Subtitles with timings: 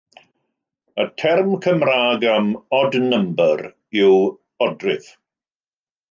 [1.01, 3.67] Y term Cymraeg am ‘odd number'
[4.01, 4.15] yw
[4.69, 5.11] odrif.